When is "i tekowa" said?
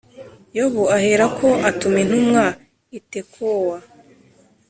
2.97-3.77